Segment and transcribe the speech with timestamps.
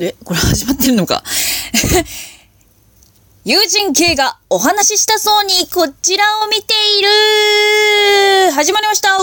[0.00, 1.22] え、これ始まってるのか？
[3.44, 9.22] 友人系がお話ししたそうにこちらを見ている始まりましたわ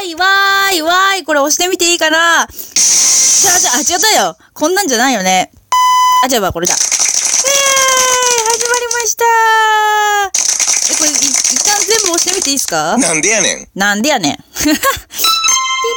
[0.00, 2.46] ーいわーいわーいこれ押してみていいかな？
[2.48, 5.50] じゃあじゃあ、違ったよこんなんじゃないよね。
[6.24, 6.74] あ、じゃあこれだ。
[6.74, 9.24] えー始まりました
[10.92, 12.96] え、これ、い一旦全部押してみていいですか？
[12.96, 13.68] なんでやねん。
[13.74, 14.36] なんでやねん。
[14.62, 14.76] ピン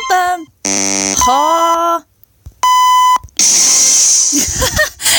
[0.10, 0.48] ポン。
[1.16, 2.09] はー。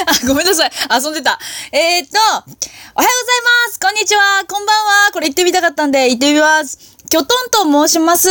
[0.07, 0.71] あ、 ごめんなさい。
[0.91, 1.39] 遊んでた。
[1.73, 3.07] えー、っと、おはようござい
[3.67, 3.81] ます。
[3.81, 4.45] こんにちは。
[4.49, 5.11] こんばんは。
[5.13, 6.79] これ言ってみたかったんで、言ってみます。
[7.11, 8.31] きょとんと申します。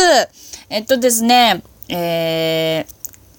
[0.68, 2.94] えっとですね、えー、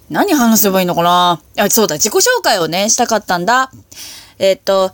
[0.09, 1.41] 何話せばいいのかな？
[1.57, 3.71] あ、そうだ、自己紹介をね、したかったんだ。
[4.40, 4.91] えっと、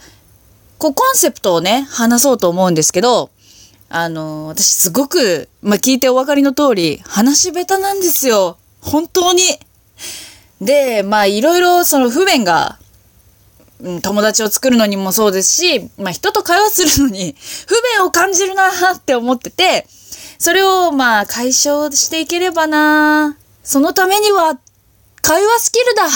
[0.79, 3.29] こう、コンセプトをね、話そうと思うんですけど、
[3.89, 8.57] あの、私すごく、まあ、聞いてお分かりの通り、話し下手なんですよ。
[8.81, 9.41] 本当に。
[10.59, 12.79] で、まあ、いろいろその不便が、
[13.81, 17.35] うん、友達を作るのにもそうですし、まあ、人と会話するのに
[17.67, 19.87] 不便を感じるなって思ってて、
[20.39, 24.57] それをまあ、解消していければなそのためには、
[25.21, 26.07] 会話スキルだ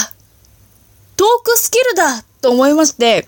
[1.18, 3.28] トークスキルだと思いまして、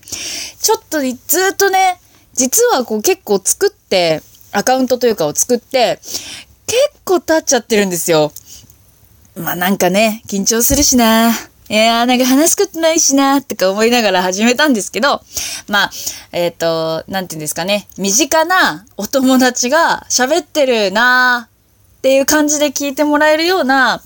[0.61, 1.99] ちょっとずっとね、
[2.33, 5.99] 実はこう結構作って、アカウントというかを作って、
[6.65, 8.31] 結構経っちゃってるんですよ。
[9.35, 11.31] まあなんかね、緊張するしな。
[11.69, 15.21] いやーなんか話すことないしな、とか思いながら始めたんですけど、
[15.67, 15.91] まあ、
[16.31, 24.01] えっ、と、なんていうんですかね、身近なお友達が喋ってるなーっていう感じで聞いてもらえるような、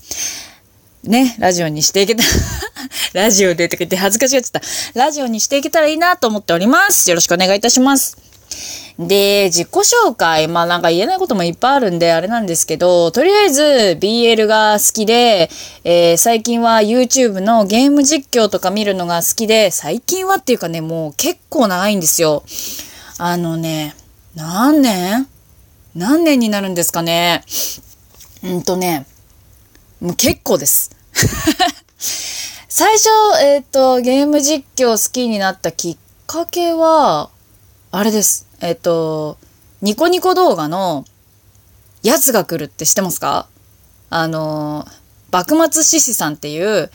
[1.02, 2.22] ね、ラジオにしていけた、
[3.12, 4.60] ラジオでとか言って恥ずかしがっちゃっ
[4.94, 4.98] た。
[4.98, 7.10] ラジオにしていけたらいいなと思っております。
[7.10, 8.27] よろしくお願いいたします。
[8.98, 15.50] で、自己紹介、まあなんか言えないこともいっぱいあるんで、あれなんですけど、とりあえず BL が好きで、
[15.84, 22.42] えー最近は YouTube のゲーム実況とか見るのが好きで、最近はっていうかね、もう結構長いんですよ。
[23.18, 23.94] あのね、
[24.34, 25.28] 何年？
[25.94, 27.44] 何年になるんですかね？
[28.42, 29.06] うんとね、
[30.00, 30.90] もう結構です。
[32.68, 33.08] 最初、
[33.42, 37.30] えっ、と、ゲーム実況好きになったきっかけは、
[37.90, 38.46] あれです。
[38.60, 39.38] えっ、と、
[39.80, 41.06] ニコニコ動画の、
[42.02, 43.48] やつが来るって知ってますか？
[44.10, 44.86] あの、
[45.32, 46.90] 幕末獅子さんっていう、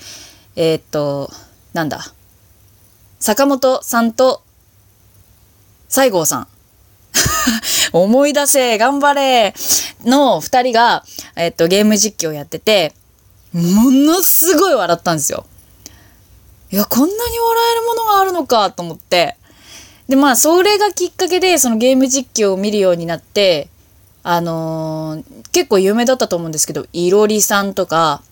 [0.56, 1.32] えっ、と、
[1.74, 2.14] なんだ。
[3.20, 4.44] 坂本さんと、
[5.90, 6.48] 西郷さん。
[7.92, 9.56] 思い出せ、頑張れ
[10.06, 11.04] の二人が、
[11.36, 12.94] えっと、ゲーム実況やってて、
[13.52, 15.48] ものすごい笑ったんですよ。
[16.72, 19.38] いや、こんなに笑えるものがあるのかと思って。
[20.08, 23.70] で、まあ、それがきっかけで、そのゲーム実況を見るようになって、
[24.24, 28.24] あのー結構有名だったと思うんですけど、いろりさんとか、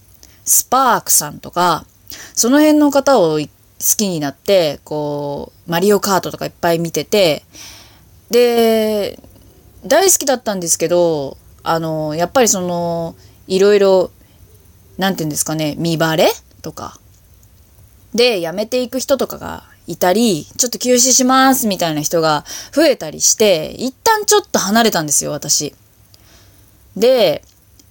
[0.43, 1.85] スパークさんとか、
[2.33, 3.47] その辺の方を好
[3.95, 7.43] きになって、こう、マリオカートとかいっぱい見てて、
[8.31, 9.19] で、
[9.85, 13.15] 大好きだったんですけど、あの、やっぱりその、
[13.47, 14.09] いろいろ、
[14.97, 16.31] なんて言うんですかね、見バレ
[16.63, 16.99] とか、
[18.15, 25.73] で、辞めていく人とかがいたり、ちょっと休止しますみたいな人が増えたりして、一旦ちょっと離れたんですよ、私。
[26.95, 27.43] で、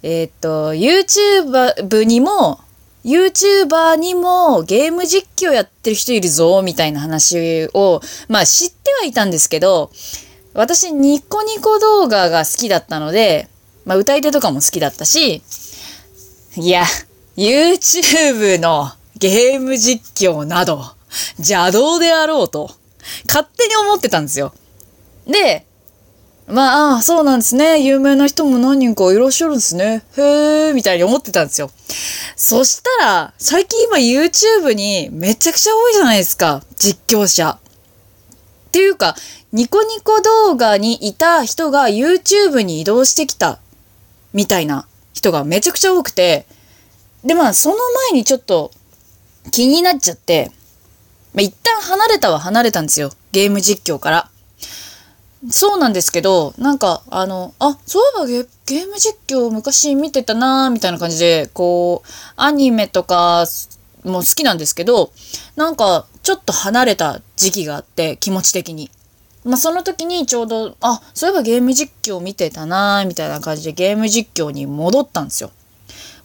[0.02, 2.60] えーっと、YouTube にも、
[3.04, 9.90] YouTuber にもゲーム実況やってる人いるぞ、みたいな話を、まあ知ってはいたんですけど、
[10.52, 13.48] 私ニコニコ動画が好きだったので、
[13.84, 15.42] まあ歌い手とかも好きだったし、
[16.56, 16.84] いや、
[17.36, 20.84] YouTube のゲーム実況など、
[21.38, 22.70] 邪道であろうと、
[23.26, 24.52] 勝手に思ってたんですよ。
[25.26, 25.66] で、
[26.46, 27.80] まあ、あそうなんですね。
[27.80, 30.02] 有名な人も何人かいらっしゃるんですね。
[30.16, 31.70] へえ、みたいに思ってたんですよ。
[32.34, 36.62] そしたら、最近今 YouTube にめちゃくちゃ多いじゃないですか。
[36.76, 37.58] 実況者。
[38.68, 39.16] っていうか、
[39.52, 43.60] ニコニコ動画にいた人が YouTube に移動してきた、
[44.32, 46.46] みたいな人がめちゃくちゃ多くて、
[47.24, 47.76] で、まあ、その
[48.10, 48.70] 前にちょっと
[49.50, 50.50] 気になっちゃって、
[51.34, 53.10] まあ、一旦離れたは離れたんですよ。
[53.32, 54.30] ゲーム実況から。
[55.48, 63.46] そうなんですけど、なんか、あの、あ、そういえばゲゲーム実況昔見てたなーみたいな感じで、こう、アニメとか
[64.04, 65.12] も好きなんですけど、
[65.56, 68.90] なんか、ちょっと離れた時期があって、気持ち的に。
[69.44, 75.50] まあ、その時にちょうど、あ、そういえばゲーム実況見てたなーみたいな感じでゲーム実況に戻ったんですよ。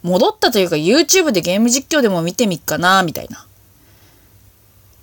[0.02, 3.45] 戻ったというか YouTube でゲーム実況でも見てみっかなみたいな。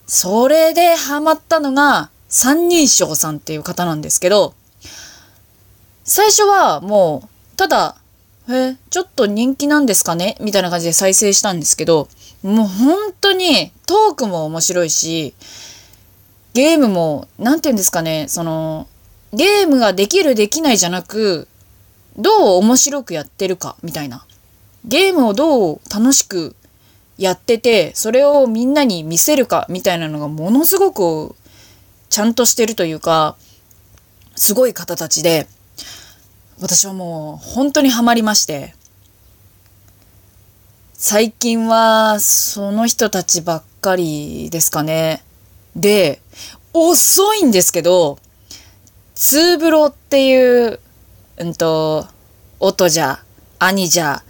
[0.06, 4.54] それでハマったのが三人称さんっていう方なんですけど、
[6.04, 7.96] 最初はもう、ただ、
[8.50, 10.36] え、ちょっと人気なんですかね？
[10.42, 12.10] みたいな感じで再生したんですけど、
[12.44, 15.34] もう本当にトークも面白いし、
[16.54, 18.88] ゲームも、なんて言うんですかね、その、
[19.32, 21.48] ゲームができるできないじゃなく、
[22.18, 24.26] どう面白くやってるか、みたいな。
[24.84, 26.56] ゲームをどう楽しく
[27.24, 31.36] やってて、それをみんなに見せるか、みたいなのがものすごく
[32.10, 33.38] ちゃんとしてるというか、
[34.36, 35.48] すごい方たちで、
[36.60, 38.76] 私はもう本当にハマりまして、
[40.94, 45.24] 最近はその人たちばっかりですかね。
[45.78, 46.22] で、
[46.74, 48.20] 遅いんですけど、
[49.16, 50.80] ツーブロっていう、
[51.38, 52.06] うんと、
[52.60, 53.24] 音じゃ、
[53.60, 54.24] 兄じゃ、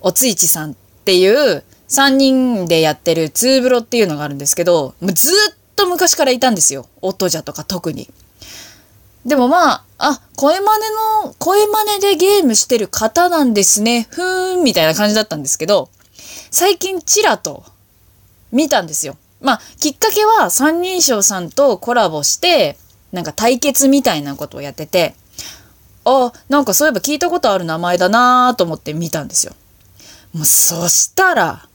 [0.00, 0.74] おついちさんっ
[1.04, 6.86] ていう3人でやってるツーブロっていうのがあるんですけど、もうずっと昔からいたんですよ。
[7.02, 8.08] 音じゃとか特に。
[9.26, 10.84] でもまあ、あ、声真似
[11.26, 14.06] の、声真似でゲームしてる方なんですね。
[14.10, 15.90] ふーん、みたいな感じだったんですけど、
[16.50, 17.64] 最近チラと
[18.52, 19.16] 見たんですよ。
[19.40, 22.78] まあ、きっかけは三人称さんとコラボして、
[23.12, 25.14] なんか対決みたいなことをやってて、
[26.04, 29.54] あ、なんかそういえば聞いたことある名前だなと思って見たんですよ。
[30.32, 31.68] もうそしたら、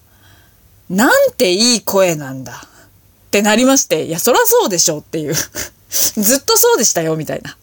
[0.89, 5.33] なんていい声なんだってなりまして、いや、そらそうでしょっていう
[5.89, 7.57] ずっとそうでしたよ、みたいな。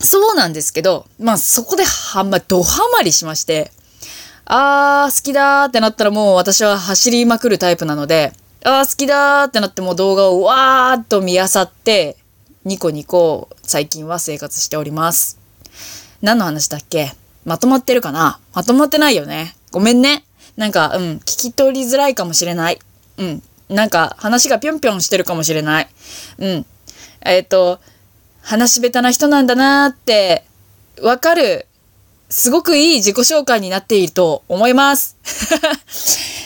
[0.00, 3.70] そうなんですけど、まあそこではんま、ドハマりしまして、
[4.44, 8.32] あー、好きだーってなったらもう私は走りまくるタイプなので、
[8.64, 12.16] あー、好きだーってなっても動画をわーっと見漁って、
[12.64, 15.38] ニコニコ最近は生活しております。
[16.20, 17.14] 何の話だっけ？
[17.44, 18.40] まとまってるかな？
[18.52, 19.56] まとまってないよね。
[19.70, 20.24] ごめんね。
[20.56, 22.78] なんか、うん、聞き取りづらいかもしれない。
[23.18, 23.42] うん。
[23.68, 25.88] なんか、話がぴょんぴょんしてるかもしれない。
[26.38, 26.66] うん。
[27.24, 27.80] えっ、ー、と、
[28.42, 30.44] 話し下手な人なんだなーって、
[31.00, 31.66] わかる
[32.32, 35.18] すごくいい自己紹介になっていると思います。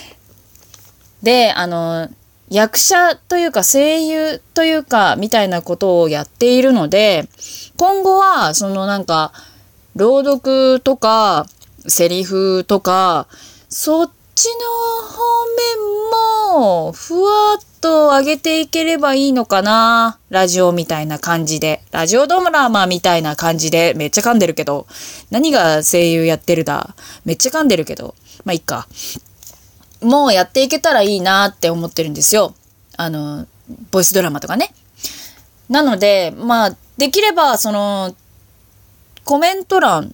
[1.23, 2.09] で、あの、
[2.51, 7.29] 役者というか声優というかみたいなことをやっているので、
[7.77, 9.33] 今後はそのなんか
[9.95, 11.47] 朗読とか
[11.87, 13.29] セリフとか
[13.69, 15.23] そっちの方
[15.81, 20.19] 面もふわっと上げていければいいのかな？
[20.31, 21.83] ラジオみたいな感じで。
[21.91, 23.95] ラジオドラマみたいな感じで。
[23.95, 24.87] めっちゃ噛んでるけど。
[25.31, 26.95] 何が声優やってるだ？
[27.25, 28.15] めっちゃ噛んでるけど。
[28.45, 28.87] まあ、いっか。
[30.01, 32.55] もうやっていけたらいいなって思ってるんですよ。
[32.97, 33.47] あの、
[33.91, 34.73] ボイスドラマとかね。
[35.69, 38.15] なので、まあ、できれば、その、
[39.25, 40.13] コメント欄、ん？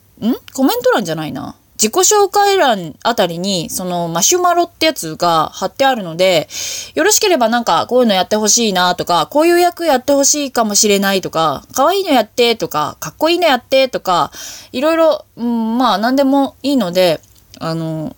[0.55, 1.57] コメント欄じゃないな。
[1.83, 6.47] 自己紹介欄あたりに、そのマシュマロってやつが貼ってあるので、
[6.95, 14.31] よろしければなんかこういうのやってほしいなとか、こういう役やってほしいかもしれないとか、可愛いのやってとか、かっこいいのやってとか、
[14.71, 17.21] いろいろ、うん、まあ何でもいいので、
[17.59, 18.15] あの、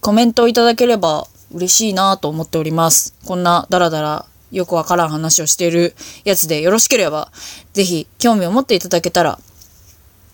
[0.00, 3.14] コメントいただければ嬉しいなと思っております。
[3.24, 5.94] こんなダラダラよくわからん話をしている
[6.24, 7.30] やつでよろしければ、
[7.72, 9.38] ぜひ興味を持っていただけたら、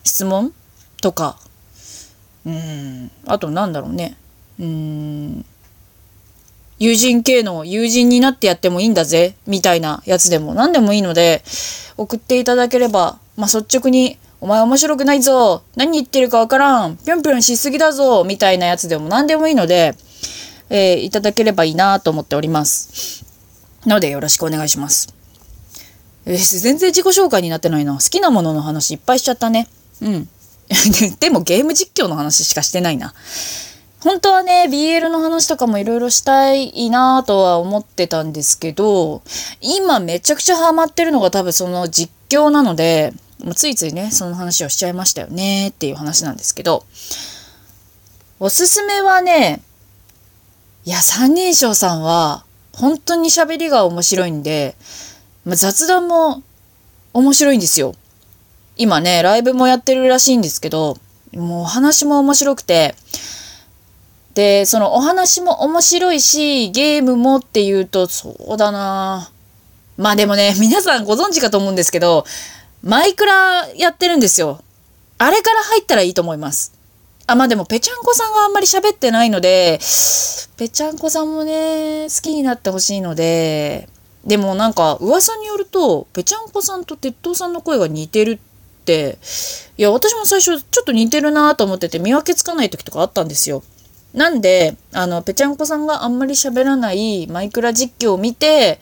[0.04, 0.54] 質問
[1.02, 1.36] とか
[2.46, 3.10] うん。
[3.26, 4.16] あとなんだろうね。
[4.58, 5.44] うん。
[6.78, 11.42] 友人系の友人になってやってもいいんだぜ、みたいなやつでも何でもいいので、
[11.98, 19.94] 送っていただければ、まあ、率直に、お前面白くないぞ何言ってるかわからんぴょんぴょんしすぎだぞみたいなやつでも何でもいいので、
[20.70, 23.26] えー、いただければいいなと思っております。
[23.86, 25.14] ので、よろしくお願いします。
[26.24, 27.94] えー、全然自己紹介になってないな。
[27.94, 29.68] 好きなものの話いっぱいしちゃったね。
[30.00, 30.28] うん。
[31.18, 33.12] でもゲーム実況の話しかしてないな。
[34.00, 39.22] 本当はね、BL の話とかもいろいろしたいなとは思ってたんですけど、
[39.60, 43.12] 今めちゃくちゃハマってるのが多分その実況なので、
[43.54, 46.84] ついついね、その話をしちゃいましたよねっていう話なんですけど、
[48.38, 49.60] おすすめはね、
[50.86, 54.76] いや、三人称さんは本当に喋りが面白いんで、
[55.44, 56.42] ま、雑談も
[57.12, 57.94] 面白いんですよ。
[58.80, 60.96] 今ね、ライブもやってるらしいんですけど、
[61.34, 62.94] もうお話も面白くて、
[64.32, 69.30] で、そのお話も面白いし、ゲームもっていうと、そうだな
[69.98, 72.24] まあでもね、皆さんご存知かと思うんですけど、
[72.82, 74.62] マイクラやってるんですよ。
[75.18, 76.72] あれから入ったらいいと思います。
[77.26, 79.78] あ、まあでも、ぺちゃんこさんがあんまり喋ってないので、
[80.56, 83.90] ぺちゃんこさんもね、好きになってほしいので、
[84.24, 88.49] でもなんか噂によると、ぺちゃんこさんと鉄塔さんの声が似てるって
[88.80, 89.18] って
[89.76, 93.62] いや私も最初ちょっと似てるなと思ってて見分けつかない時とかあったんですよ。
[94.14, 98.80] なんであのぺちゃんこさんがあんまり喋らないマイクラ実況を見て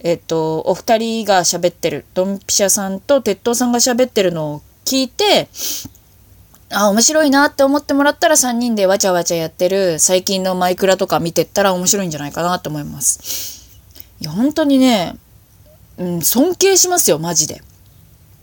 [0.00, 5.48] えっとお二人が喋ってるドンピシャさんと鉄塔さんが喋ってるのを聞いて
[6.72, 13.60] あ、面白いなって思ってもらったら3人でわちゃわちゃやってる最近のマイクラとか見てったら面白いんじゃないかなと思います。
[14.20, 15.16] いや、本当にね、
[15.98, 17.62] うん、尊敬しますよ、マジで。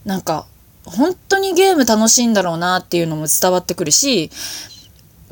[0.03, 0.45] なんか、
[0.87, 4.31] 本当にゲーム楽しいんだろうなっていうのも伝わってくるし、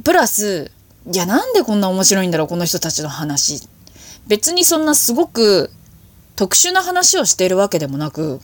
[0.03, 0.71] プラス、
[1.11, 3.61] いや、なんでこんな面白いんだろう、この人たちの話。
[4.27, 5.71] 別にそんなすごく
[6.35, 8.41] 特殊な話をしているわけでもなく、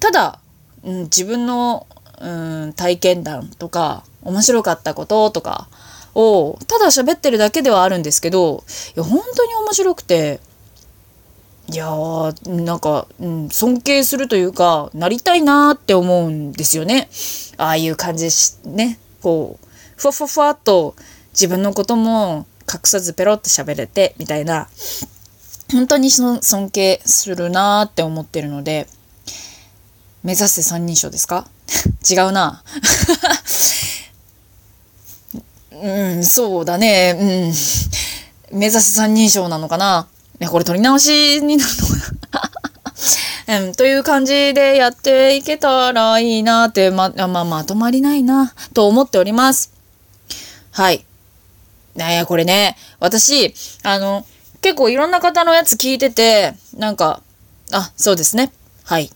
[0.00, 0.38] ただ、
[0.82, 1.86] うん、自分の
[2.20, 5.68] うん体験談とか面白かったこととか
[6.14, 8.64] をただ喋ってるだけではあるんですけど
[8.96, 10.40] いや本当に面白くて
[11.72, 17.08] いやーなんか、うん、尊敬するというかなりたいなーって思うんですよね
[17.56, 19.66] ああいう感じしねこう
[19.96, 20.94] ふわふわふわっと
[21.32, 24.68] 自分のことも隠さずペロッと喋れてみたいな
[25.72, 26.40] 本当に尊
[26.70, 28.86] 敬するなーって思ってるので
[30.22, 31.46] 目指せ三人称ですか？
[32.10, 32.62] 違うな。
[35.72, 37.14] うん、そうだね。
[38.50, 38.58] うん。
[38.58, 40.06] 目指せ三人称なのかな？
[40.40, 41.94] ね、これ取り直しになるのか
[42.32, 42.50] な。
[43.66, 49.72] うん、という感じでやっていけたらいいなって、ま、まあ、まとまりないな、と思っております。
[50.70, 51.04] はい。
[51.94, 54.26] ねこれね、私、あの、
[54.60, 57.20] 結構いろんな方のやつ聞いてて、なんか、
[57.70, 58.52] あ、そうですね。
[58.84, 59.10] はい。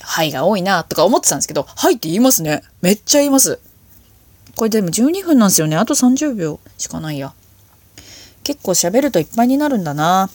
[0.00, 2.62] はいが多いなとか思ってたんですけど、はいって言いますね。
[2.80, 3.60] めっちゃ言います。
[4.56, 5.76] これでも12分なんですよね。
[5.76, 7.32] あと30秒しかないや。
[8.44, 10.28] 結構喋るといっぱいになるんだな。